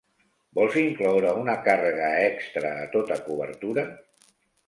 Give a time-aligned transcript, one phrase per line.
[0.59, 3.87] Vols incloure una càrrega extra a tota cobertura?